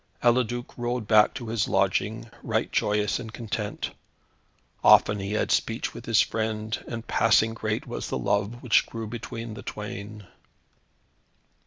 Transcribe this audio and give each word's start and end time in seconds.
Eliduc 0.23 0.75
rode 0.79 1.07
back 1.07 1.31
to 1.35 1.49
his 1.49 1.67
lodging, 1.67 2.31
right 2.41 2.71
joyous 2.71 3.19
and 3.19 3.31
content. 3.31 3.91
Often 4.83 5.19
he 5.19 5.33
had 5.33 5.51
speech 5.51 5.93
with 5.93 6.07
his 6.07 6.21
friend, 6.21 6.83
and 6.87 7.05
passing 7.05 7.53
great 7.53 7.85
was 7.85 8.07
the 8.09 8.17
love 8.17 8.63
which 8.63 8.87
grew 8.87 9.05
between 9.05 9.53
the 9.53 9.61
twain. 9.61 10.25